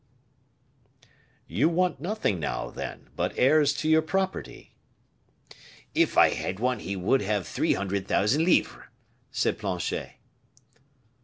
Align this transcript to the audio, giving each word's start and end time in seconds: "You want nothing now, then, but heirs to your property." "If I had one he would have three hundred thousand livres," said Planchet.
"You 1.45 1.69
want 1.69 2.01
nothing 2.01 2.39
now, 2.39 2.71
then, 2.71 3.11
but 3.15 3.37
heirs 3.37 3.71
to 3.73 3.87
your 3.87 4.01
property." 4.01 4.73
"If 5.93 6.17
I 6.17 6.29
had 6.31 6.59
one 6.59 6.79
he 6.79 6.95
would 6.95 7.21
have 7.21 7.47
three 7.47 7.73
hundred 7.73 8.07
thousand 8.07 8.43
livres," 8.45 8.87
said 9.29 9.59
Planchet. 9.59 10.13